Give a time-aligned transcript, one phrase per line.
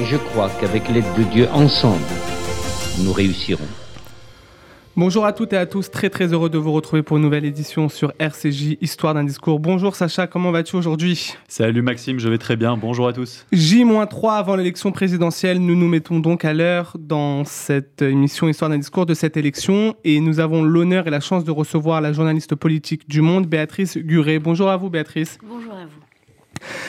[0.00, 2.00] Et je crois qu'avec l'aide de Dieu, ensemble,
[3.04, 3.68] nous réussirons.
[4.96, 7.44] Bonjour à toutes et à tous, très très heureux de vous retrouver pour une nouvelle
[7.44, 9.60] édition sur RCJ, Histoire d'un discours.
[9.60, 11.34] Bonjour Sacha, comment vas-tu aujourd'hui?
[11.46, 13.46] Salut Maxime, je vais très bien, bonjour à tous.
[13.52, 18.78] J-3 avant l'élection présidentielle, nous nous mettons donc à l'heure dans cette émission Histoire d'un
[18.78, 22.54] discours de cette élection et nous avons l'honneur et la chance de recevoir la journaliste
[22.54, 24.38] politique du Monde, Béatrice Guret.
[24.38, 25.38] Bonjour à vous Béatrice.
[25.42, 26.11] Bonjour à vous.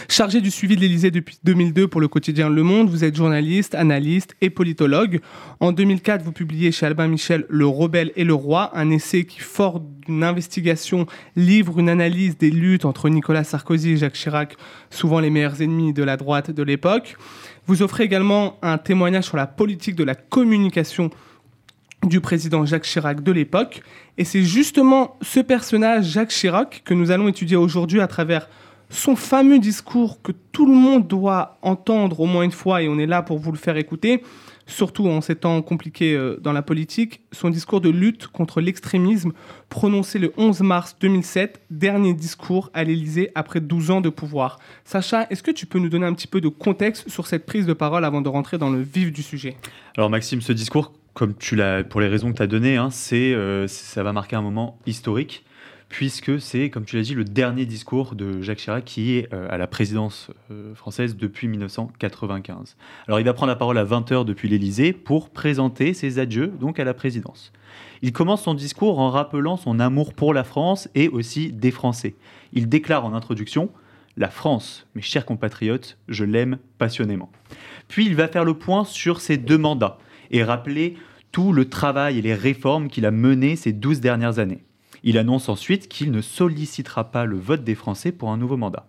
[0.09, 3.75] Chargée du suivi de l'Élysée depuis 2002 pour le quotidien Le Monde, vous êtes journaliste,
[3.75, 5.21] analyste et politologue.
[5.59, 9.39] En 2004, vous publiez chez Albin Michel Le Rebelle et le Roi, un essai qui,
[9.39, 14.55] fort d'une investigation, livre une analyse des luttes entre Nicolas Sarkozy et Jacques Chirac,
[14.89, 17.15] souvent les meilleurs ennemis de la droite de l'époque.
[17.65, 21.09] Vous offrez également un témoignage sur la politique de la communication
[22.07, 23.81] du président Jacques Chirac de l'époque.
[24.17, 28.49] Et c'est justement ce personnage, Jacques Chirac, que nous allons étudier aujourd'hui à travers
[28.93, 32.99] son fameux discours que tout le monde doit entendre au moins une fois, et on
[32.99, 34.23] est là pour vous le faire écouter,
[34.67, 39.33] surtout en ces temps compliqués euh, dans la politique, son discours de lutte contre l'extrémisme
[39.69, 44.59] prononcé le 11 mars 2007, dernier discours à l'Élysée après 12 ans de pouvoir.
[44.85, 47.65] Sacha, est-ce que tu peux nous donner un petit peu de contexte sur cette prise
[47.65, 49.57] de parole avant de rentrer dans le vif du sujet?
[49.97, 52.89] Alors Maxime, ce discours, comme tu l'as, pour les raisons que tu as données, hein,
[52.91, 55.43] c'est, euh, ça va marquer un moment historique
[55.93, 59.45] puisque c'est, comme tu l'as dit, le dernier discours de Jacques Chirac qui est euh,
[59.51, 62.77] à la présidence euh, française depuis 1995.
[63.07, 66.79] Alors il va prendre la parole à 20h depuis l'Élysée pour présenter ses adieux donc
[66.79, 67.53] à la présidence.
[68.01, 72.15] Il commence son discours en rappelant son amour pour la France et aussi des Français.
[72.53, 73.69] Il déclare en introduction
[74.17, 77.31] La France, mes chers compatriotes, je l'aime passionnément.
[77.87, 79.99] Puis il va faire le point sur ses deux mandats
[80.31, 80.95] et rappeler
[81.31, 84.63] tout le travail et les réformes qu'il a menées ces 12 dernières années.
[85.03, 88.87] Il annonce ensuite qu'il ne sollicitera pas le vote des Français pour un nouveau mandat.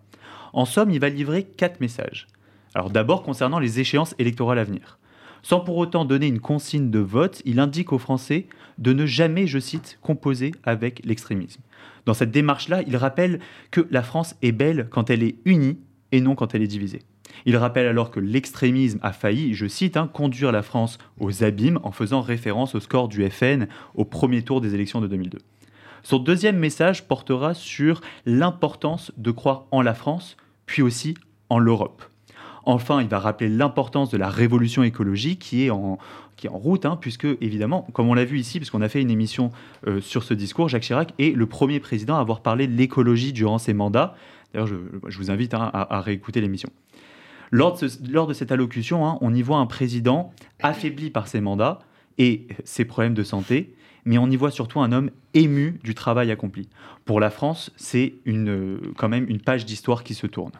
[0.53, 2.27] En somme, il va livrer quatre messages.
[2.73, 4.97] Alors d'abord concernant les échéances électorales à venir.
[5.43, 9.45] Sans pour autant donner une consigne de vote, il indique aux Français de ne jamais,
[9.45, 11.61] je cite, composer avec l'extrémisme.
[12.05, 13.39] Dans cette démarche-là, il rappelle
[13.71, 15.77] que la France est belle quand elle est unie
[16.11, 17.03] et non quand elle est divisée.
[17.45, 21.79] Il rappelle alors que l'extrémisme a failli, je cite, hein, conduire la France aux abîmes
[21.83, 25.39] en faisant référence au score du FN au premier tour des élections de 2002.
[26.05, 31.15] Son deuxième message portera sur l'importance de croire en la France, puis aussi
[31.49, 32.03] en l'Europe.
[32.63, 35.97] Enfin, il va rappeler l'importance de la révolution écologique qui est en,
[36.35, 39.01] qui est en route, hein, puisque évidemment, comme on l'a vu ici, puisqu'on a fait
[39.01, 39.49] une émission
[39.87, 43.33] euh, sur ce discours, Jacques Chirac est le premier président à avoir parlé de l'écologie
[43.33, 44.13] durant ses mandats.
[44.53, 46.69] D'ailleurs, je, vous invite hein, à, réécouter l'émission.
[47.49, 51.79] Lors, lors, de cette allocution, hein, on y voit un président affaibli par ses mandats
[52.19, 53.73] et ses problèmes de santé,
[54.05, 56.69] mais on y voit surtout un homme ému du travail accompli.
[57.05, 60.51] Pour la France, c'est une, quand même une page d'histoire qui se tourne.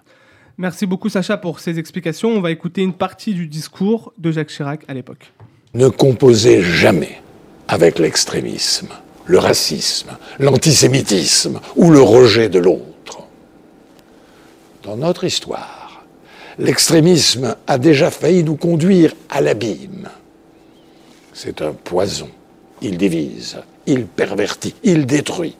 [0.58, 2.30] Merci beaucoup Sacha pour ces explications.
[2.30, 5.32] On va écouter une partie du discours de Jacques Chirac à l'époque.
[5.74, 7.22] Ne composez jamais
[7.68, 8.90] avec l'extrémisme,
[9.26, 13.20] le racisme, l'antisémitisme ou le rejet de l'autre.
[14.84, 16.06] Dans notre histoire,
[16.58, 20.10] l'extrémisme a déjà failli nous conduire à l'abîme.
[21.34, 22.30] C'est un poison
[22.82, 25.56] il divise, il pervertit, il détruit.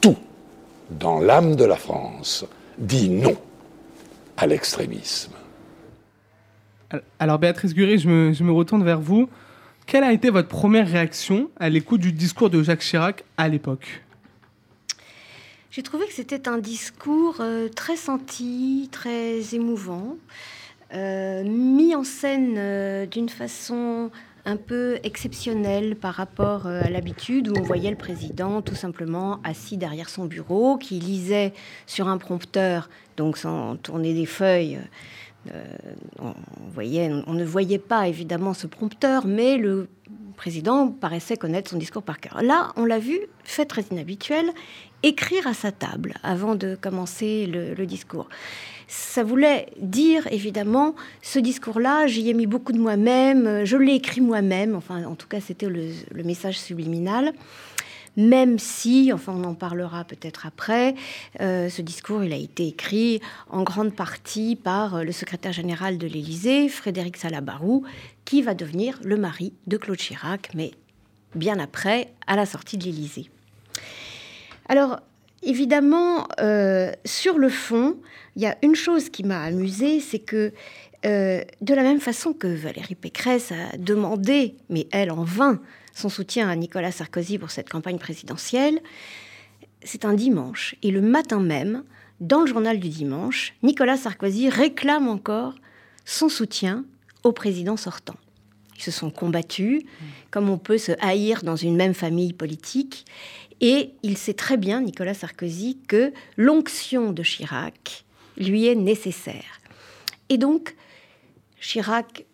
[0.00, 0.16] Tout,
[0.90, 2.44] dans l'âme de la France,
[2.78, 3.36] dit non
[4.36, 5.32] à l'extrémisme.
[7.18, 9.28] Alors Béatrice je me, je me, retourne vers vous.
[9.86, 14.02] Quelle a été votre première réaction à l'écoute du discours de Jacques Chirac à l'époque?
[15.70, 20.16] J'ai trouvé que c'était un discours euh, très senti, très émouvant,
[20.94, 24.10] euh, mis en scène euh, d'une façon
[24.46, 29.40] un peu exceptionnel par rapport euh, à l'habitude où on voyait le président tout simplement
[29.42, 31.52] assis derrière son bureau, qui lisait
[31.86, 34.78] sur un prompteur, donc sans tourner des feuilles.
[35.52, 35.64] Euh,
[36.18, 39.88] on, ne voyait pas évidemment ce prompteur, mais le
[40.36, 42.42] président paraissait connaître son discours par cœur.
[42.42, 44.46] Là, on l'a vu, fait très inhabituel,
[45.02, 48.28] écrire à sa table avant de commencer le discours
[48.88, 54.20] ça voulait dire évidemment ce discours-là, j'y ai mis beaucoup de moi-même, je l'ai écrit
[54.20, 55.90] moi-même, enfin en tout cas c'était le,
[56.22, 57.32] message subliminal.
[58.16, 60.94] même si, enfin on en parlera peut-être après,
[61.40, 66.06] euh, ce discours il a été écrit en grande partie par le secrétaire général de
[66.06, 67.84] l'Élysée, Frédéric Salabarou,
[68.24, 70.72] qui va devenir le mari de Claude Chirac, mais
[71.34, 73.30] bien après, à la sortie de l'Élysée.
[74.68, 75.00] Alors,
[75.46, 77.96] évidemment, euh, sur le fond,
[78.34, 80.52] il y a une chose qui m'a amusée, c'est que
[81.04, 85.60] euh, de la même façon que Valérie Pécresse a demandé, mais elle en vain,
[85.94, 88.80] son soutien à Nicolas Sarkozy pour cette campagne présidentielle,
[89.82, 90.74] c'est un dimanche.
[90.82, 91.84] Et le matin même,
[92.20, 95.54] dans le journal du dimanche, Nicolas Sarkozy réclame encore
[96.04, 96.84] son soutien
[97.24, 98.16] au président sortant.
[98.76, 99.82] Ils se sont combattus,
[100.30, 103.06] comme on peut se haïr dans une même famille politique.
[103.60, 108.04] Et il sait très bien, Nicolas Sarkozy, que l'onction de Chirac
[108.36, 109.60] lui est nécessaire.
[110.28, 110.76] Et donc,
[111.60, 112.26] Chirac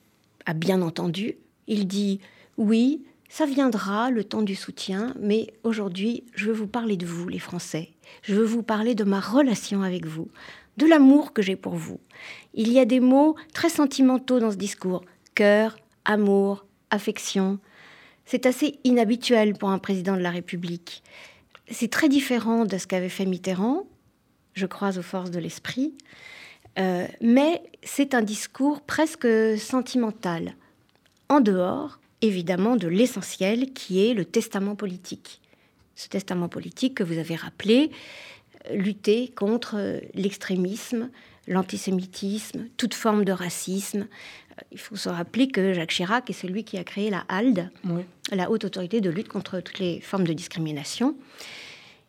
[0.47, 1.37] a bien entendu.
[1.69, 2.21] Il dit
[2.57, 7.29] oui, ça viendra le temps du soutien, mais aujourd'hui, je veux vous parler de vous,
[7.29, 7.91] les Français.
[8.23, 10.29] Je veux vous parler de ma relation avec vous,
[10.77, 11.99] de l'amour que j'ai pour vous.
[12.53, 15.03] Il y a des mots très sentimentaux dans ce discours
[15.35, 17.59] cœur, amour, affection.
[18.25, 21.03] C'est assez inhabituel pour un président de la République.
[21.71, 23.87] C'est très différent de ce qu'avait fait Mitterrand,
[24.55, 25.95] je crois aux forces de l'esprit,
[26.79, 29.29] euh, mais c'est un discours presque
[29.59, 30.55] sentimental,
[31.29, 35.41] en dehors évidemment de l'essentiel qui est le testament politique.
[35.97, 37.91] Ce testament politique que vous avez rappelé,
[38.73, 41.11] lutter contre l'extrémisme,
[41.49, 44.07] l'antisémitisme, toute forme de racisme,
[44.71, 47.71] il faut se rappeler que Jacques Chirac est celui qui a créé la HALD,
[48.31, 51.17] la Haute Autorité de lutte contre toutes les formes de discrimination.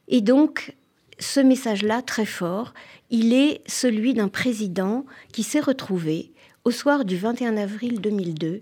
[0.08, 0.76] Et donc,
[1.20, 2.74] ce message-là, très fort,
[3.10, 6.32] il est celui d'un président qui s'est retrouvé
[6.66, 8.62] au soir du 21 avril 2002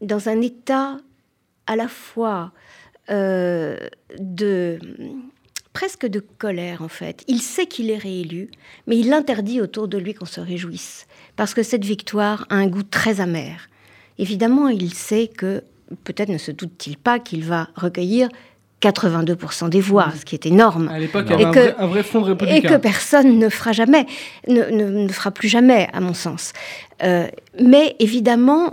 [0.00, 0.98] dans un état
[1.66, 2.52] à la fois
[3.10, 3.76] euh,
[4.18, 4.78] de
[5.72, 7.24] presque de colère en fait.
[7.28, 8.50] Il sait qu'il est réélu,
[8.86, 11.06] mais il interdit autour de lui qu'on se réjouisse,
[11.42, 13.68] parce que cette victoire a un goût très amer.
[14.16, 15.64] Évidemment, il sait que,
[16.04, 18.28] peut-être ne se doute-t-il pas qu'il va recueillir
[18.80, 20.86] 82% des voix, ce qui est énorme.
[20.86, 22.58] À l'époque, il y avait un, vrai, fond républicain.
[22.58, 24.06] Et que personne ne fera jamais,
[24.46, 26.52] ne, ne, fera plus jamais, à mon sens.
[27.02, 27.26] Euh,
[27.60, 28.70] mais évidemment,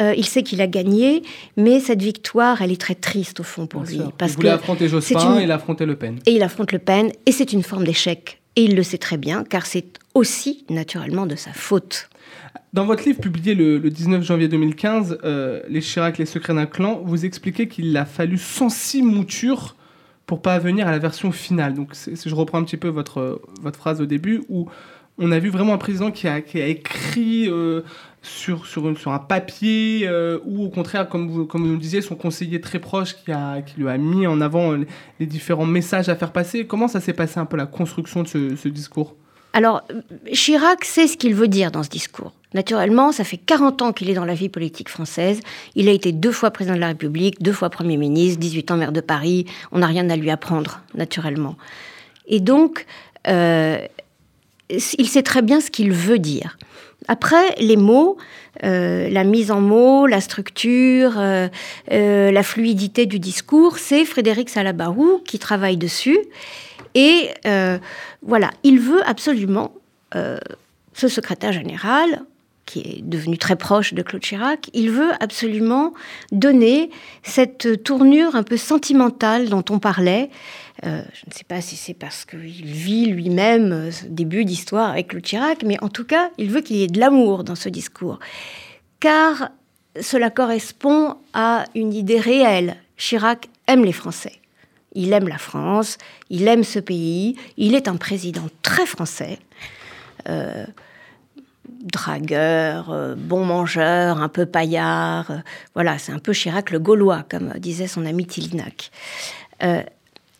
[0.00, 1.22] euh, il sait qu'il a gagné,
[1.56, 4.00] mais cette victoire, elle est très triste au fond pour lui.
[4.18, 6.18] Parce il voulait affronter Jospin, il a affronté Le Pen.
[6.26, 8.40] Et il affronte Le Pen, et c'est une forme d'échec.
[8.58, 12.10] Et il le sait très bien, car c'est aussi naturellement de sa faute.
[12.72, 17.00] Dans votre livre publié le, 19 janvier 2015, euh, Les Chirac, les secrets d'un clan,
[17.04, 19.76] vous expliquez qu'il a fallu 106 moutures
[20.26, 21.74] pour pas venir à la version finale.
[21.74, 24.66] Donc, si je reprends un petit peu votre, votre phrase au début, où
[25.18, 27.82] on a vu vraiment un président qui a, qui a écrit euh,
[28.22, 32.02] sur, sur, sur, un papier, euh, ou au contraire, comme vous, comme vous nous disiez,
[32.02, 34.72] son conseiller très proche qui, a, qui lui a mis en avant
[35.20, 36.66] les, différents messages à faire passer.
[36.66, 39.14] Comment ça s'est passé un peu la construction de ce, ce discours?
[39.52, 39.82] Alors,
[40.32, 42.32] Chirac sait ce qu'il veut dire dans ce discours.
[42.54, 45.40] Naturellement, ça fait 40 ans qu'il est dans la vie politique française.
[45.74, 48.76] Il a été deux fois président de la République, deux fois Premier ministre, 18 ans
[48.76, 49.46] maire de Paris.
[49.72, 51.56] On n'a rien à lui apprendre, naturellement.
[52.26, 52.86] Et donc,
[53.26, 53.78] euh,
[54.70, 56.58] il sait très bien ce qu'il veut dire.
[57.06, 58.16] Après, les mots,
[58.64, 61.48] euh, la mise en mots, la structure, euh,
[61.88, 66.18] la fluidité du discours, c'est Frédéric Salabarou qui travaille dessus.
[66.94, 67.30] Et
[68.22, 69.72] voilà, il veut absolument,
[70.12, 72.24] ce secrétaire général,
[72.68, 75.94] qui est devenu très proche de Claude Chirac, il veut absolument
[76.32, 76.90] donner
[77.22, 80.28] cette tournure un peu sentimentale dont on parlait.
[80.86, 85.08] Euh, je ne sais pas si c'est parce qu'il vit lui-même ce début d'histoire avec
[85.08, 87.68] Claude Chirac, mais en tout cas, il veut qu'il y ait de l'amour dans ce
[87.68, 88.18] discours.
[89.00, 89.50] Car
[90.00, 92.76] cela correspond à une idée réelle.
[92.96, 94.40] Chirac aime les Français.
[94.94, 95.98] Il aime la France,
[96.30, 99.38] il aime ce pays, il est un président très français.
[100.28, 100.64] Euh,
[101.66, 105.30] dragueur, euh, bon mangeur, un peu paillard.
[105.30, 105.38] Euh,
[105.74, 108.90] voilà, c'est un peu Chirac le Gaulois, comme disait son ami Tilinac.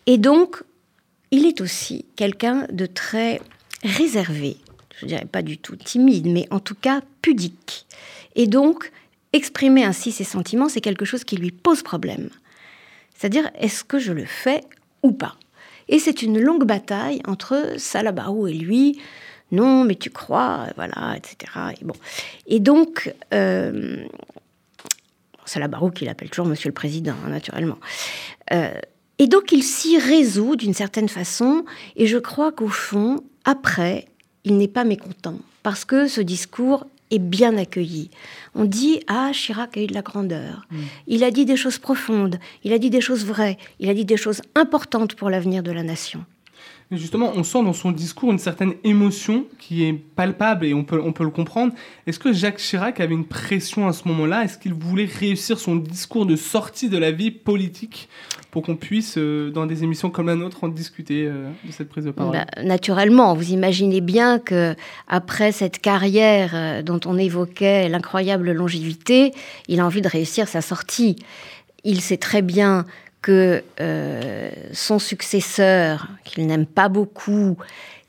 [0.09, 0.63] Et donc,
[1.29, 3.39] il est aussi quelqu'un de très
[3.83, 4.57] réservé,
[4.99, 7.85] je dirais pas du tout timide, mais en tout cas pudique.
[8.33, 8.91] Et donc,
[9.33, 12.31] exprimer ainsi ses sentiments, c'est quelque chose qui lui pose problème.
[13.13, 14.63] C'est-à-dire, est-ce que je le fais
[15.03, 15.35] ou pas?
[15.89, 18.99] Et c'est une longue bataille entre Salabarou et lui,
[19.51, 21.51] non, mais tu crois, voilà, etc.
[21.79, 21.95] Et, bon.
[22.47, 24.07] et donc, euh,
[25.45, 27.77] c'est la Baroque qui l'appelle toujours Monsieur le Président, hein, naturellement.
[28.53, 28.73] Euh,
[29.19, 31.65] et donc, il s'y résout d'une certaine façon,
[31.97, 34.05] et je crois qu'au fond, après,
[34.45, 38.09] il n'est pas mécontent, parce que ce discours est bien accueilli.
[38.55, 40.67] On dit Ah, Chirac a eu de la grandeur.
[41.07, 44.05] Il a dit des choses profondes, il a dit des choses vraies, il a dit
[44.05, 46.23] des choses importantes pour l'avenir de la nation.
[46.91, 50.99] Justement, on sent dans son discours une certaine émotion qui est palpable et on peut,
[51.03, 51.71] on peut le comprendre.
[52.07, 54.43] Est-ce que Jacques Chirac avait une pression à ce moment-là?
[54.43, 58.09] Est-ce qu'il voulait réussir son discours de sortie de la vie politique
[58.49, 61.89] pour qu'on puisse, euh, dans des émissions comme la nôtre, en discuter euh, de cette
[61.89, 62.33] prise de parole?
[62.33, 64.75] Bah, naturellement, vous imaginez bien que
[65.07, 69.31] après cette carrière euh, dont on évoquait l'incroyable longévité,
[69.67, 71.17] il a envie de réussir sa sortie.
[71.83, 72.85] Il sait très bien
[73.21, 77.57] que euh, son successeur, qu'il n'aime pas beaucoup,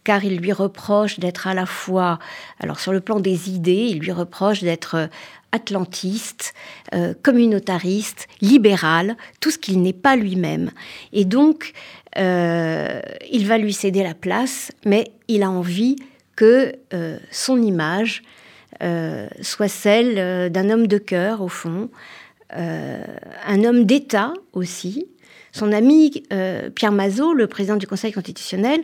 [0.05, 2.19] car il lui reproche d'être à la fois,
[2.61, 5.07] alors sur le plan des idées, il lui reproche d'être euh,
[5.53, 6.55] atlantiste,
[6.95, 10.71] euh, communautariste, libéral, tout ce qu'il n'est pas lui-même.
[11.13, 11.73] Et donc,
[12.17, 15.97] il va lui céder la place, mais il a envie
[16.35, 16.73] que
[17.31, 18.23] son image
[19.43, 21.89] soit celle d'un homme de cœur, au fond,
[22.53, 25.07] un homme d'État aussi.
[25.53, 28.83] Son ami euh, Pierre Mazot, le président du Conseil constitutionnel,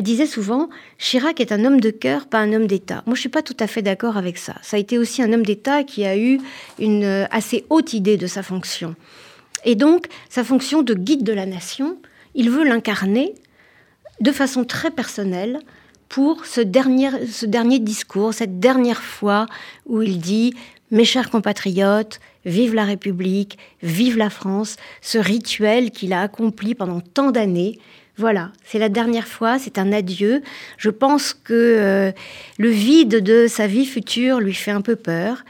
[0.00, 3.02] disait souvent Chirac est un homme de cœur, pas un homme d'État.
[3.06, 4.54] Moi, je suis pas tout à fait d'accord avec ça.
[4.62, 6.40] Ça a été aussi un homme d'État qui a eu
[6.78, 8.94] une euh, assez haute idée de sa fonction.
[9.64, 11.98] Et donc, sa fonction de guide de la nation,
[12.34, 13.34] il veut l'incarner
[14.20, 15.60] de façon très personnelle
[16.08, 19.46] pour ce dernier, ce dernier discours, cette dernière fois
[19.86, 20.54] où il dit
[20.90, 27.00] Mes chers compatriotes, vive la République, vive la France, ce rituel qu'il a accompli pendant
[27.00, 27.78] tant d'années.
[28.16, 30.42] Voilà, c'est la dernière fois, c'est un adieu.
[30.78, 32.12] Je pense que euh,
[32.58, 35.44] le vide de sa vie future lui fait un peu peur.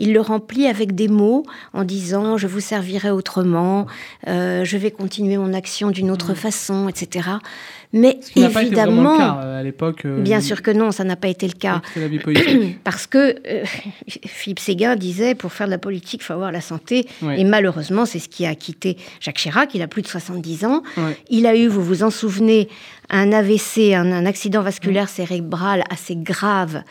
[0.00, 3.86] Il le remplit avec des mots en disant je vous servirai autrement,
[4.26, 7.28] euh, je vais continuer mon action d'une autre façon, etc.
[7.92, 10.02] Mais n'a pas été évidemment, le cas euh, à l'époque.
[10.04, 11.82] euh, bien sûr que non, ça n'a pas été le cas.
[11.96, 12.20] La vie.
[12.84, 13.64] Parce que euh,
[14.08, 17.06] Philippe Séguin disait pour faire de la politique, il faut avoir la santé.
[17.20, 17.40] Ouais.
[17.40, 19.74] Et malheureusement, c'est ce qui a quitté Jacques Chirac.
[19.74, 20.82] Il a plus de 70 ans.
[20.96, 21.16] Ouais.
[21.30, 22.68] Il a eu, vous vous en souvenez,
[23.10, 26.84] un AVC, un, un accident vasculaire cérébral assez grave.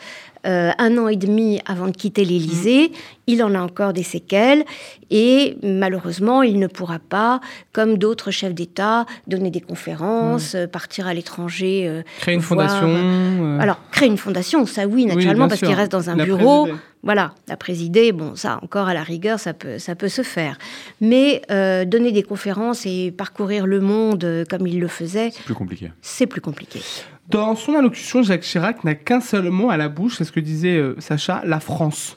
[0.46, 2.92] Euh, un an et demi avant de quitter l'Élysée,
[3.26, 4.64] il en a encore des séquelles
[5.10, 7.40] et malheureusement il ne pourra pas,
[7.72, 12.68] comme d'autres chefs d'État, donner des conférences, euh, partir à l'étranger, euh, Créer une voir,
[12.68, 12.88] fondation.
[12.88, 16.68] euh, alors, créer une fondation, ça oui, naturellement, parce qu'il reste dans un La bureau.
[17.02, 20.58] Voilà, la présider, bon, ça, encore à la rigueur, ça peut, ça peut se faire.
[21.00, 25.44] Mais euh, donner des conférences et parcourir le monde euh, comme il le faisait, C'est
[25.44, 25.92] plus compliqué.
[26.02, 26.80] c'est plus compliqué.
[27.30, 30.40] Dans son allocution, Jacques Chirac n'a qu'un seul mot à la bouche, c'est ce que
[30.40, 32.16] disait euh, Sacha, la France.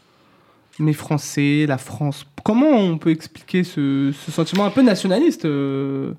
[0.79, 2.25] Mais français, la France.
[2.43, 6.13] Comment on peut expliquer ce, ce sentiment un peu nationaliste euh,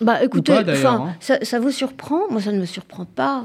[0.00, 1.14] Bah écoutez, pas, hein.
[1.20, 2.22] ça, ça vous surprend?
[2.30, 3.44] Moi, ça ne me surprend pas.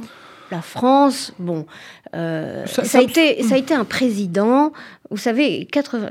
[0.52, 1.68] La France, bon,
[2.16, 4.74] euh, Ça- ça, ça- a été, ça a été un président.
[5.10, 6.10] Vous savez, 80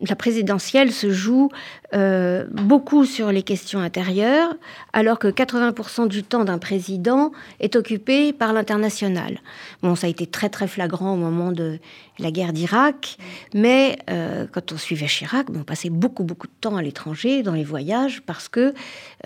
[0.00, 1.50] la présidentielle se joue
[1.94, 4.54] euh, beaucoup sur les questions intérieures,
[4.92, 9.40] alors que 80% du temps d'un président est occupé par l'international.
[9.82, 11.78] Bon, ça a été très très flagrant au moment de
[12.18, 13.18] la guerre d'Irak,
[13.54, 17.54] mais euh, quand on suivait Chirac, on passait beaucoup beaucoup de temps à l'étranger, dans
[17.54, 18.74] les voyages, parce que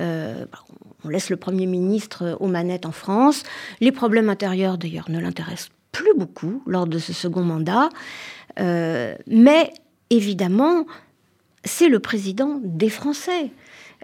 [0.00, 0.58] euh, bah,
[1.04, 3.42] on laisse le Premier ministre aux manettes en France.
[3.80, 7.88] Les problèmes intérieurs, d'ailleurs, ne l'intéressent plus beaucoup lors de ce second mandat.
[8.58, 9.72] Euh, mais
[10.10, 10.86] évidemment,
[11.64, 13.50] c'est le président des Français.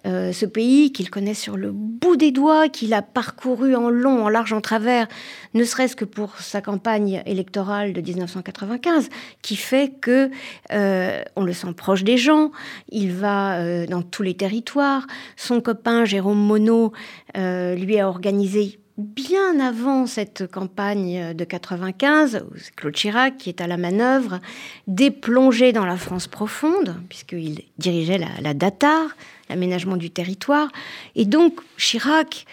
[0.07, 4.25] Euh, ce pays qu'il connaît sur le bout des doigts, qu'il a parcouru en long,
[4.25, 5.09] en large, en travers,
[5.55, 9.09] ne serait-ce que pour sa campagne électorale de 1995,
[9.43, 10.31] qui fait que
[10.71, 12.53] euh, on le sent proche des gens.
[12.91, 15.07] Il va dans tous les territoires.
[15.35, 16.93] Son copain Jérôme Monod
[17.35, 23.61] lui a organisé bien avant cette campagne de 95, où c'est Claude Chirac qui est
[23.61, 24.41] à la manœuvre,
[24.87, 29.09] des plongées dans la France profonde, puisqu'il dirigeait la, la DATAR,
[29.49, 30.71] l'aménagement du territoire.
[31.15, 32.47] Et donc, Chirac,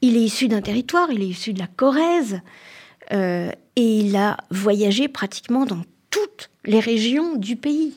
[0.00, 2.40] il est issu d'un territoire, il est issu de la Corrèze,
[3.12, 7.96] euh, et il a voyagé pratiquement dans toutes les régions du pays.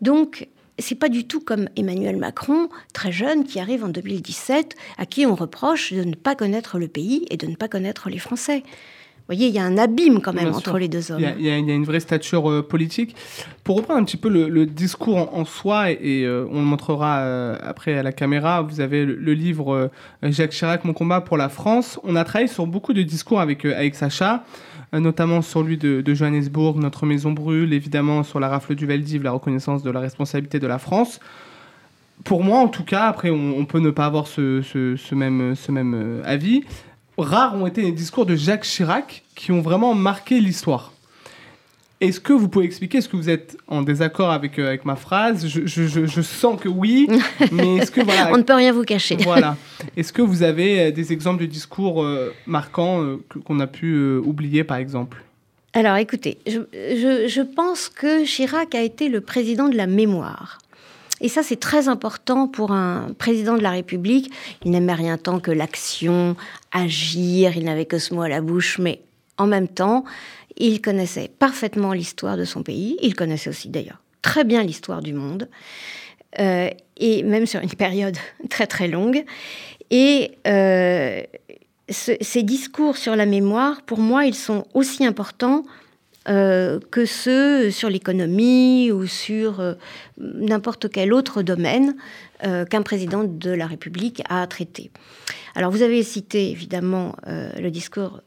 [0.00, 0.48] Donc,
[0.80, 5.26] c'est pas du tout comme Emmanuel Macron, très jeune, qui arrive en 2017, à qui
[5.26, 8.62] on reproche de ne pas connaître le pays et de ne pas connaître les Français.
[9.30, 10.78] Vous voyez, il y a un abîme quand même Bien entre sûr.
[10.78, 11.20] les deux hommes.
[11.20, 13.14] Il y, a, il y une vraie stature euh, politique.
[13.62, 16.56] Pour reprendre un petit peu le, le discours en, en soi, et, et, euh, on
[16.58, 19.88] le montrera euh, après à la caméra, vous avez le, le livre
[20.24, 22.00] Jacques Chirac, Mon combat pour la France.
[22.02, 24.42] On a travaillé sur beaucoup de discours avec, avec Sacha,
[24.92, 29.32] notamment sur lui de, Johannesburg, Notre maison brûle, évidemment sur la rafle du Veldiv, la
[29.32, 31.20] reconnaissance de la responsabilité de la France.
[32.24, 36.64] Pour moi, en tout cas, après, on, peut ne pas avoir ce même euh, avis.
[37.16, 40.92] Rares ont été les discours de Jacques Chirac qui ont vraiment marqué l'histoire.
[42.00, 44.96] Est-ce que vous pouvez expliquer, est-ce que vous êtes en désaccord avec, euh, avec ma
[44.96, 45.46] phrase?
[45.46, 47.06] Je, je- je- je sens que oui,
[47.52, 49.16] mais est-ce que voilà, On ne peut rien vous cacher.
[49.22, 49.56] voilà.
[49.98, 54.16] Est-ce que vous avez euh, des exemples de discours euh, marquants euh, qu'on a pu
[54.16, 55.22] oublier, par exemple?
[55.74, 60.58] Alors écoutez, je, je- je pense que Chirac a été le président de la mémoire.
[61.20, 64.32] Et ça, c'est très important pour un président de la République.
[64.64, 66.34] Il n'aimait rien tant que l'action,
[66.72, 69.02] agir, il n'avait que ce mot à la bouche, mais
[69.36, 70.04] en même temps,
[70.66, 72.96] il connaissait parfaitement l'histoire de son pays.
[73.02, 75.48] Il connaissait aussi d'ailleurs très bien l'histoire du monde,
[76.38, 78.16] euh, et même sur une période
[78.50, 79.24] très très longue.
[79.90, 81.22] Et euh,
[81.88, 85.64] ce- ces discours sur la mémoire, pour moi, ils sont aussi importants
[86.28, 89.74] euh, que ceux sur l'économie ou sur
[90.18, 91.96] n'importe quel autre domaine
[92.70, 94.90] qu'un président de la République a traité.
[95.54, 98.20] Alors vous avez cité évidemment le discours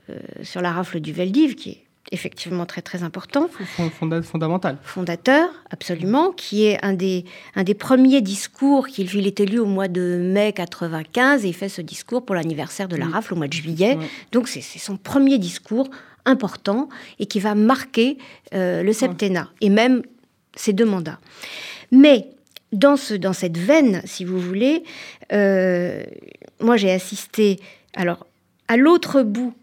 [0.44, 4.78] sur la rafle du Veldiv, qui est effectivement très très important Fond- fonda- Fondamental.
[4.84, 9.66] fondateur, absolument, qui est un des, un des premiers discours qu'il il est élu au
[9.66, 13.12] mois de mai 95 et il fait ce discours pour l'anniversaire de la Oui.
[13.14, 13.96] rafle au mois de juillet.
[13.98, 14.08] Ouais.
[14.32, 15.90] Donc c'est c'est son premier discours
[16.26, 18.18] important et qui va marquer
[18.54, 20.04] euh, le septennat et même
[20.56, 21.20] ses deux mandats.
[21.92, 22.28] Mais
[22.72, 24.84] dans, ce, dans cette veine, si vous voulez,
[25.32, 26.04] euh,
[26.60, 27.60] moi j'ai assisté
[27.96, 28.26] alors
[28.68, 29.54] à l'autre bout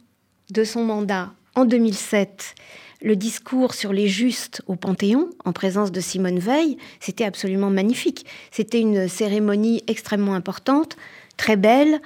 [0.51, 2.55] de son mandat en 2007
[3.03, 8.27] le discours sur les justes au Panthéon, en présence de Simone Veil, c'était absolument magnifique.
[8.51, 10.97] C'était une cérémonie extrêmement importante,
[11.37, 12.01] très belle,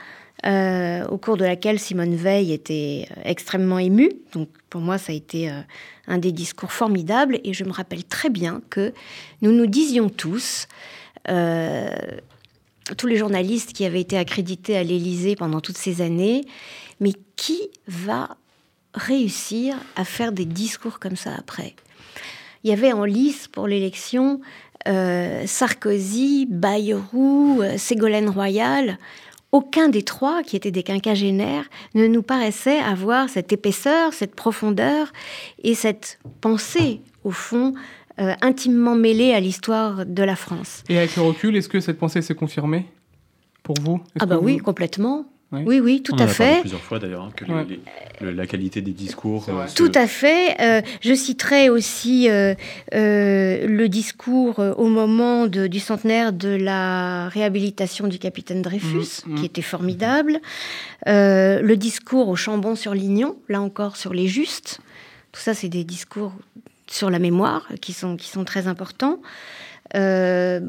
[0.46, 4.12] euh, au cours de laquelle Simone Veil était euh, extrêmement émue.
[4.32, 5.60] Donc pour moi, ça a été euh,
[6.06, 7.40] un des discours formidables.
[7.44, 8.92] Et je me rappelle très bien que
[9.40, 10.66] nous nous disions tous,
[11.26, 16.44] tous les journalistes qui avaient été accrédités à l'Élysée pendant toutes ces années,
[17.00, 18.36] mais qui va
[18.94, 21.74] réussir à faire des discours comme ça après
[22.62, 24.40] Il y avait en lice pour l'élection
[24.86, 28.98] euh, Sarkozy, Bayrou, euh, Ségolène Royal.
[29.52, 35.12] Aucun des trois, qui étaient des quinquagénaires, ne nous paraissait avoir cette épaisseur, cette profondeur
[35.62, 37.72] et cette pensée, au fond,
[38.20, 40.82] euh, intimement mêlée à l'histoire de la France.
[40.88, 42.86] Et avec le recul, est-ce que cette pensée s'est confirmée
[43.62, 44.00] pour vous?
[44.18, 45.24] Ah bah oui, complètement.
[45.54, 45.62] Oui.
[45.66, 46.60] Oui, oui, tout On en à a parlé fait.
[46.60, 47.66] plusieurs fois d'ailleurs, hein, que Ouais.
[48.20, 49.44] les- la qualité des discours.
[49.44, 50.56] Se- Tout à fait.
[50.60, 52.54] Euh, je citerai aussi euh,
[52.94, 59.22] euh, le discours euh, au moment de- du centenaire de la réhabilitation du capitaine Dreyfus,
[59.26, 59.38] Mhm, mhm.
[59.38, 60.40] qui était formidable.
[61.06, 64.80] Euh, le discours au Chambon-sur-Lignon, là encore sur les justes.
[65.32, 66.32] Tout ça, c'est des discours
[66.86, 69.18] sur la mémoire qui sont, qui sont très importants.
[69.94, 70.60] Euh,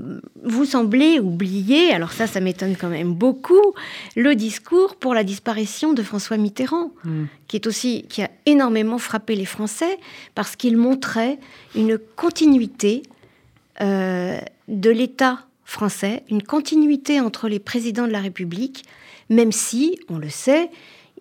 [0.44, 3.74] vous semblez oublier, alors ça, ça m'étonne quand même beaucoup,
[4.16, 7.26] le discours pour la disparition de François Mitterrand Hmm.
[7.48, 9.98] qui est aussi qui a énormément frappé les Français
[10.34, 11.38] parce qu'il montrait
[11.76, 13.04] une continuité
[13.82, 18.86] euh, de l'État français, une continuité entre les présidents de la République,
[19.30, 20.70] même si, on le sait,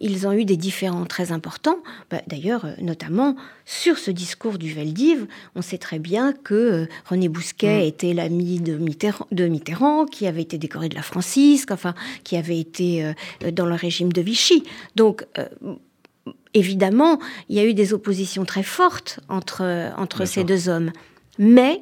[0.01, 1.79] ils ont eu des différends très importants.
[2.11, 6.87] Bah, D'ailleurs, euh, notamment sur ce discours du Veldiv, on sait très bien que euh,
[7.09, 7.87] René Bousquet Mm.
[7.87, 12.37] était l'ami de Mitterrand, de Mitterrand, qui avait été décoré de la Francisque, enfin, qui
[12.37, 14.65] avait été euh, dans le régime de Vichy.
[14.97, 15.47] Donc, euh,
[16.55, 20.93] évidemment, il y a eu des oppositions très fortes entre, entre ces deux hommes.
[21.39, 21.81] Mais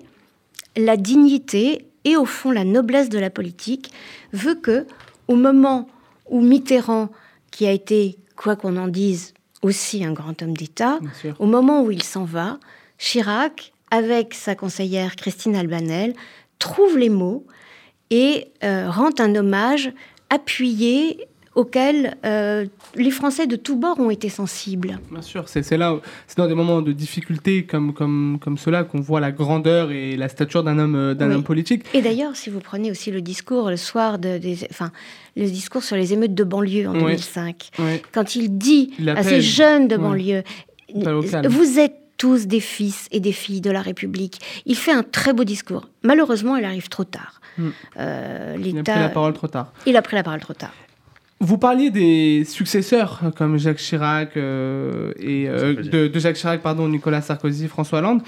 [0.77, 3.93] la dignité et au fond la noblesse de la politique
[4.33, 4.87] veut que,
[5.29, 5.89] au moment
[6.31, 7.11] où Mitterrand,
[7.53, 10.99] qui a été, quoi qu'on en dise, aussi un grand homme d'État,
[11.39, 12.59] au moment où il s'en va,
[12.99, 16.15] Chirac, avec sa conseillère Christine Albanel,
[16.59, 17.47] trouve les mots
[18.11, 19.93] et euh, rend un hommage
[20.31, 24.99] appuyé auquel euh, les Français de tous bords ont été sensibles.
[25.11, 29.01] Bien sûr, c'est là, c'est dans des moments de difficulté comme, comme, comme cela qu'on
[29.01, 31.35] voit la grandeur et la stature d'un homme, euh, d'un Oui.
[31.35, 31.85] homme politique.
[31.95, 34.91] Et d'ailleurs, si vous prenez aussi le discours le soir de, des, enfin,
[35.37, 37.01] le discours sur les émeutes de banlieue en Ouais.
[37.17, 38.03] 2005, Ouais.
[38.13, 40.43] quand il dit Il à ces jeunes de banlieue,
[40.95, 44.39] vous êtes tous des fils et des filles de la République.
[44.65, 45.89] Il fait un très beau discours.
[46.03, 47.41] Malheureusement, il arrive trop tard.
[47.99, 49.73] Euh, Il a pris la parole trop tard.
[49.87, 50.73] il a pris la parole trop tard.
[51.43, 56.63] Vous parliez des successeurs euh, comme Jacques Chirac euh, et euh, de, de Jacques Chirac,
[56.63, 58.23] pardon, Nicolas Sarkozy, François Hollande.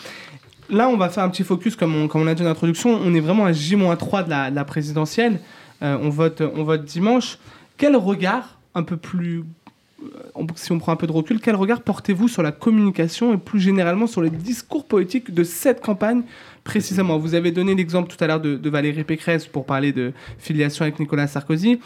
[0.68, 2.90] Là, on va faire un petit focus, comme on, comme on l'a dit en introduction.
[2.90, 5.38] On est vraiment à J-3 de la, de la présidentielle.
[5.83, 7.38] Euh, on, vote, on vote dimanche.
[7.77, 9.44] Quel regard, un peu plus.
[10.57, 13.61] Si on prend un peu de recul, quel regard portez-vous sur la communication et plus
[13.61, 16.22] généralement sur les discours politiques de cette campagne
[16.64, 17.16] précisément?
[17.18, 20.83] Vous avez donné l'exemple tout à l'heure de, de Valérie Pécresse pour parler de filiation
[20.83, 21.79] avec Nicolas Sarkozy.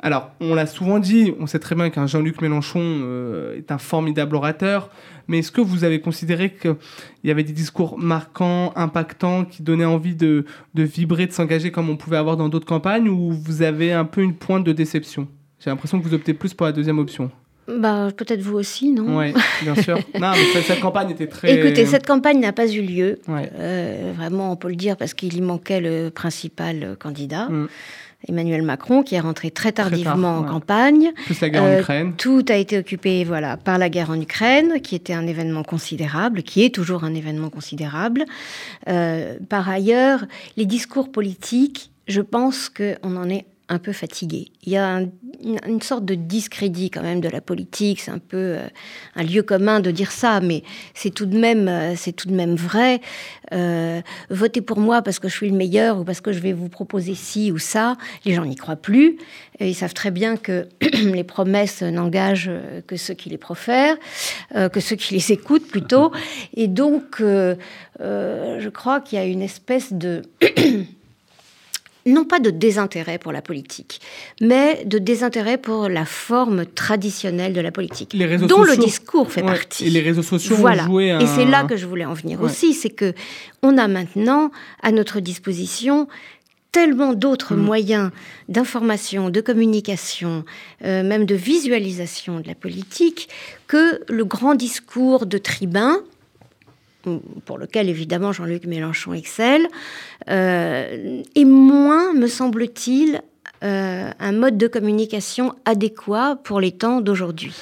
[0.00, 3.78] Alors, on l'a souvent dit, on sait très bien qu'un Jean-Luc Mélenchon euh, est un
[3.78, 4.90] formidable orateur,
[5.26, 6.76] mais est-ce que vous avez considéré qu'il
[7.24, 11.90] y avait des discours marquants, impactants, qui donnaient envie de, de vibrer, de s'engager comme
[11.90, 15.26] on pouvait avoir dans d'autres campagnes, ou vous avez un peu une pointe de déception?
[15.58, 17.30] J'ai l'impression que vous optez plus pour la deuxième option.
[17.66, 19.18] Bah, peut-être vous aussi, non?
[19.18, 19.96] Oui, bien sûr.
[20.18, 21.58] non, mais cette campagne était très...
[21.58, 23.18] Écoutez, cette campagne n'a pas eu lieu.
[23.28, 23.50] Ouais.
[23.58, 27.48] Euh, vraiment, on peut le dire, parce qu'il y manquait le principal candidat.
[27.48, 27.68] Mm.
[28.26, 30.48] Emmanuel Macron, qui est rentré très tardivement tard, en ouais.
[30.48, 31.12] campagne.
[31.26, 32.12] Plus la guerre en Euh, Ukraine.
[32.16, 36.42] Tout a été occupé voilà, par la guerre en Ukraine, qui était un événement considérable,
[36.42, 38.24] qui est toujours un événement considérable.
[38.88, 40.24] Euh, par ailleurs,
[40.56, 44.48] les discours politiques, je pense qu'on en est un peu fatigué.
[44.62, 45.08] Il y a un-
[45.42, 48.00] une, sorte de discrédit quand même de la politique.
[48.00, 48.66] C'est un peu euh,
[49.14, 50.62] un lieu commun de dire ça, mais
[50.94, 53.00] c'est tout de même, euh, c'est tout de même vrai.
[53.52, 54.00] Euh,
[54.30, 56.68] votez pour moi parce que je suis le meilleur ou parce que je vais vous
[56.68, 57.96] proposer ci ou ça.
[58.24, 59.18] Les gens n'y croient plus.
[59.60, 63.96] Ils savent très bien que les promesses n'engagent euh, que ceux qui les profèrent,
[64.72, 66.10] que ceux qui les écoutent plutôt.
[66.54, 70.22] Et donc, je crois qu'il y a une espèce de
[72.06, 74.00] non pas de désintérêt pour la politique,
[74.40, 79.30] mais de désintérêt pour la forme traditionnelle de la politique, Les réseaux dont le discours
[79.30, 79.86] fait Ouais, partie.
[79.86, 80.84] Et les réseaux sociaux Voilà.
[80.84, 81.20] ont joué un...
[81.20, 82.46] Et c'est là que je voulais en venir Ouais.
[82.46, 83.12] aussi, c'est que
[83.62, 84.50] on a maintenant
[84.82, 86.08] à notre disposition
[86.72, 87.60] tellement d'autres Mm.
[87.62, 88.10] moyens
[88.48, 90.44] d'information, de communication,
[90.84, 93.28] euh, même de visualisation de la politique,
[93.66, 95.98] que le grand discours de tribun,
[97.44, 99.66] pour lequel évidemment Jean-Luc Mélenchon excelle,
[100.28, 103.22] euh, est moins, me semble-t-il,
[103.64, 107.54] euh, un mode de communication adéquat pour les temps d'aujourd'hui.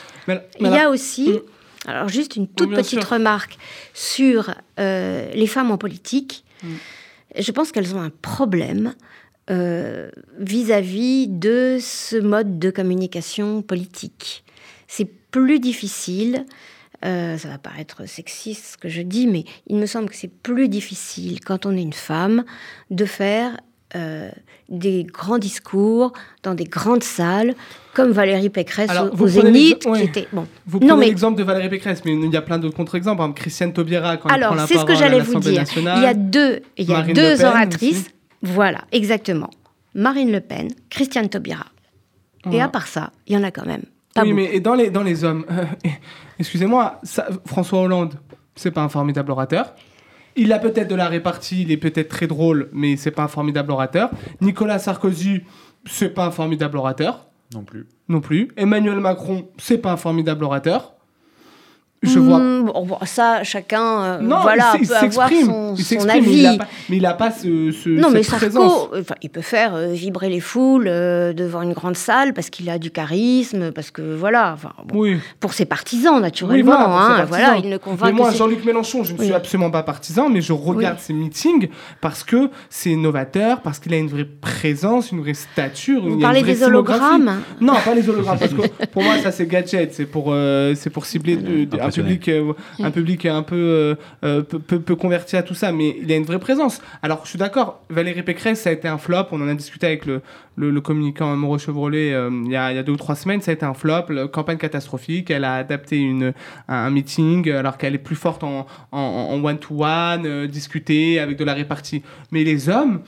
[0.60, 1.90] Il y a aussi, Mm.
[1.90, 3.08] alors juste une toute petite sûr.
[3.08, 3.56] remarque
[3.94, 6.44] sur euh, les femmes en politique.
[6.62, 6.66] Mm.
[7.38, 8.94] Je pense qu'elles ont un problème
[9.50, 14.44] euh, vis-à-vis de ce mode de communication politique.
[14.88, 16.44] C'est plus difficile.
[17.06, 20.28] Euh, ça va paraître sexiste ce que je dis, mais il me semble que c'est
[20.42, 22.44] plus difficile quand on est une femme
[22.90, 23.56] de faire
[23.94, 24.28] euh,
[24.68, 27.54] des grands discours dans des grandes salles,
[27.94, 30.46] comme Valérie Pécresse Alors, au, au Zénith, qui était bon.
[30.66, 33.22] Vous prenez mais- l'exemple de Valérie Pécresse, mais il y a plein d'autres contre-exemples.
[33.34, 35.60] Christiane Taubira, quand elle prend Alors, la c'est ce que j'allais vous dire.
[35.60, 35.98] nationale.
[35.98, 37.98] Il y a deux, il y a Marine deux Le Pen oratrices.
[38.00, 38.06] aussi.
[38.42, 39.50] Voilà, exactement.
[39.94, 41.66] Marine Le Pen, Christiane Taubira.
[42.52, 43.82] Et à part ça, il y en a quand même.
[44.22, 45.64] Oui, mais et dans les, dans les hommes, euh,
[46.38, 47.00] excusez-moi,
[47.44, 48.14] François Hollande,
[48.54, 49.74] c'est pas un formidable orateur.
[50.36, 53.28] Il a peut-être de la répartie, il est peut-être très drôle, mais c'est pas un
[53.28, 54.10] formidable orateur.
[54.40, 55.42] Nicolas Sarkozy,
[55.86, 57.86] c'est pas un formidable orateur Non plus.
[58.08, 58.48] non plus.
[58.56, 60.94] Emmanuel Macron, c'est pas un formidable orateur.
[62.02, 62.38] Je vois.
[62.38, 66.38] Hmm, bon, ça, chacun euh, Non, voilà, peut avoir son, il son s'exprime, mais avis.
[66.40, 68.88] il a pas, mais il a pas ce, ce non, mais Sarko, présence.
[69.00, 72.68] enfin, il peut faire euh, vibrer les foules euh, devant une grande salle parce qu'il
[72.70, 75.16] a du charisme, parce que voilà, enfin, bon, Oui.
[75.40, 77.28] pour ses partisans Oui, naturellement, voilà, hein, partisans.
[77.28, 79.32] voilà, il ne convainc Mais moi, Jean-Luc Mélenchon, je ne suis Oui.
[79.32, 81.04] absolument pas partisan, mais je regarde Oui.
[81.04, 81.68] ses meetings
[82.00, 86.02] parce que c'est novateur, parce qu'il a une vraie présence, une vraie stature.
[86.06, 89.92] Vous parlez des hologrammes Non, pas les hologrammes, parce que pour moi, ça c'est gadget,
[89.94, 90.34] c'est pour,
[90.74, 92.08] c'est pour cibler de- de- un, Impressionné.
[92.18, 92.52] public, euh,
[92.84, 93.94] un public un peu, euh,
[94.24, 96.80] euh, peu, peu- peu converti à tout ça, mais il a une vraie présence.
[97.02, 99.86] Alors, je suis d'accord, Valérie Pécresse, ça a été un flop, on en a discuté
[99.86, 100.20] avec le,
[100.56, 103.14] le, le communicant Moreau Chevrolet euh, il, y a, il y a deux ou trois
[103.14, 106.32] semaines, ça a été un flop, la campagne catastrophique, elle a adapté une,
[106.68, 111.44] un, meeting alors qu'elle est plus forte en en- en one-to-one, euh, discuter avec de
[111.44, 112.02] la répartie.
[112.32, 113.00] Mais les hommes,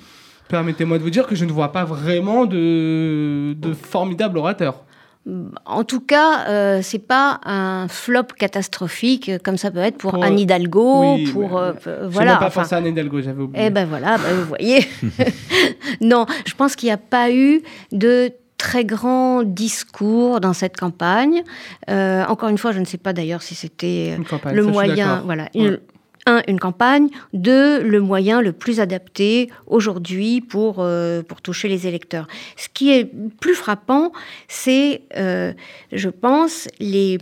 [0.48, 4.84] permettez-moi de vous dire que je ne vois pas vraiment de, de formidables orateurs.
[5.66, 10.12] En tout cas, euh, c'est pas un flop catastrophique euh, comme ça peut être pour
[10.12, 12.36] Pour- Anne Hidalgo, Oui, pour mais- euh, Je euh, voilà.
[12.36, 13.66] pas enfin, pensé à Anne Hidalgo, j'avais oublié.
[13.66, 14.86] eh ben voilà, ben vous voyez.
[16.00, 17.62] non, je pense qu'il n'y a pas eu
[17.92, 21.42] de très grands discours dans cette campagne.
[21.90, 24.16] Euh, encore une fois, je ne sais pas d'ailleurs si c'était
[24.52, 25.50] le moyen, voilà, Ouais.
[25.54, 25.78] une-
[26.28, 31.86] un, une campagne, deux, le moyen le plus adapté aujourd'hui pour, euh, pour toucher les
[31.86, 32.26] électeurs.
[32.56, 33.10] Ce qui est
[33.40, 34.12] plus frappant,
[34.46, 35.52] c'est, euh,
[35.92, 37.18] je pense, les,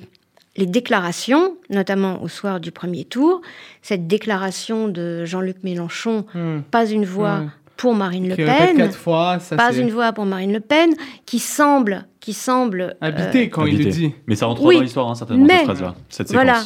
[0.56, 3.42] les déclarations, notamment au soir du premier tour,
[3.82, 6.60] cette déclaration de Jean-Luc Mélenchon, Hmm.
[6.70, 7.46] pas une voix Ouais.
[7.76, 10.94] pour Marine Le Pen, quatre fois, ça pas c'est une voix pour Marine Le Pen,
[11.26, 14.14] qui semble, qui semble euh, habité quand il le dit.
[14.26, 14.76] Mais ça rentrera Oui.
[14.76, 16.62] dans l'histoire, hein, certainement, Mais- cette phrase-là, cette Voilà.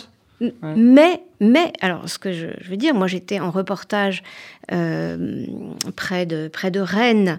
[0.63, 4.23] Mais, mais, alors, ce que je, je veux dire, moi, j'étais en reportage
[4.73, 5.45] euh,
[5.97, 7.39] près, de, près de Rennes,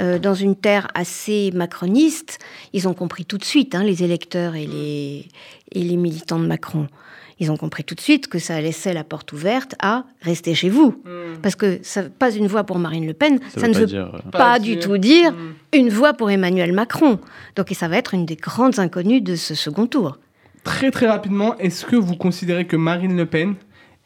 [0.00, 2.38] euh, dans une terre assez macroniste.
[2.72, 5.28] Ils ont compris tout de suite, hein, les électeurs et les,
[5.72, 6.88] et les militants de Macron.
[7.38, 10.68] ils ont compris tout de suite que ça laissait la porte ouverte à rester chez
[10.68, 11.02] vous.
[11.04, 11.38] Hmm.
[11.42, 13.86] Parce que ça, pas une voix pour Marine Le Pen, ça, veut ne pas veut
[13.86, 15.54] dire, euh, pas, Pas du tout dire Hmm.
[15.72, 17.18] une voix pour Emmanuel Macron.
[17.56, 20.18] Donc et ça va être une des grandes inconnues de ce second tour.
[20.64, 23.54] Très très rapidement, est-ce que vous considérez que Marine Le Pen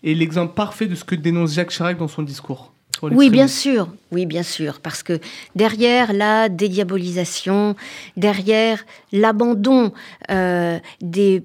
[0.02, 3.48] est l'exemple parfait de ce que dénonce Jacques Chirac dans son discours sur Oui, bien
[3.48, 3.88] sûr.
[4.12, 4.80] Oui, bien sûr.
[4.80, 5.18] Parce que
[5.56, 7.74] derrière la dédiabolisation,
[8.16, 9.92] derrière l'abandon
[10.30, 11.42] euh, des,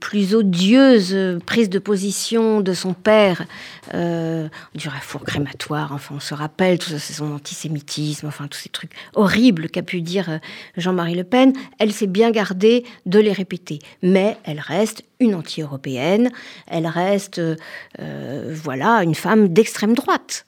[0.00, 3.46] plus odieuses prises de position de son père,
[3.94, 8.58] euh, du four crématoire, enfin, on se rappelle, tout ça, c'est son antisémitisme, enfin, tous
[8.58, 10.38] ces trucs horribles qu'a pu dire euh,
[10.76, 13.78] Jean-Marie Le Pen, elle s'est bien gardée de les répéter.
[14.02, 16.30] Mais elle reste une anti-européenne,
[16.66, 20.46] elle reste, euh, voilà, une femme d'extrême droite.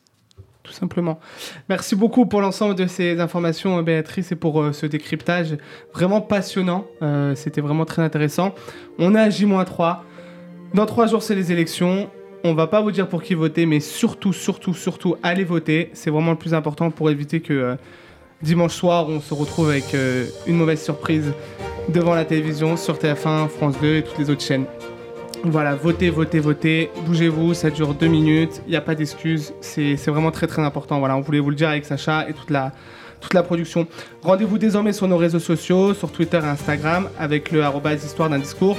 [0.66, 1.18] Tout simplement.
[1.68, 5.56] Merci beaucoup pour l'ensemble de ces informations, Béatrice, et pour euh, ce décryptage
[5.94, 6.84] vraiment passionnant.
[7.02, 8.54] Euh, C'était vraiment très intéressant.
[8.98, 9.98] On est à J-3.
[10.74, 12.10] Dans trois jours, c'est les élections.
[12.44, 15.90] On va pas vous dire pour qui voter, mais surtout, surtout, surtout, allez voter.
[15.94, 17.76] C'est vraiment le plus important pour éviter que euh,
[18.42, 21.32] dimanche soir, on se retrouve avec euh, une mauvaise surprise
[21.88, 24.66] devant la télévision, sur TF1, France 2 et toutes les autres chaînes.
[25.48, 29.94] Voilà, votez, votez, votez, bougez-vous, ça dure deux minutes, il n'y a pas d'excuses, c'est
[30.08, 30.98] vraiment très très important.
[30.98, 32.72] Voilà, on voulait vous le dire avec Sacha et toute la,
[33.44, 33.86] production.
[34.22, 37.62] Rendez-vous désormais sur nos réseaux sociaux, sur Twitter et Instagram, avec le
[38.04, 38.76] histoire d'un discours.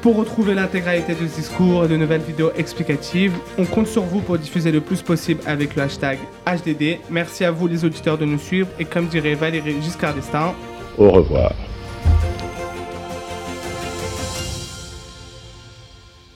[0.00, 4.20] Pour retrouver l'intégralité de ce discours et de nouvelles vidéos explicatives, on compte sur vous
[4.20, 7.00] pour diffuser le plus possible avec le hashtag HDD.
[7.10, 10.54] Merci à vous les auditeurs de nous suivre et comme dirait Valérie Giscard d'Estaing,
[10.96, 11.52] Au revoir.